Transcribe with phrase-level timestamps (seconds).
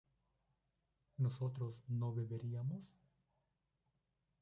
[1.19, 2.95] ¿nosotros no beberíamos?